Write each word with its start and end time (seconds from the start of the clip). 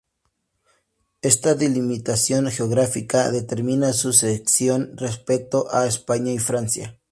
Esta 1.21 1.53
delimitación 1.53 2.49
geográfica 2.49 3.29
determina 3.29 3.93
su 3.93 4.13
secesión 4.13 4.97
respecto 4.97 5.71
a 5.71 5.85
España 5.85 6.31
y 6.33 6.39
Francia. 6.39 6.99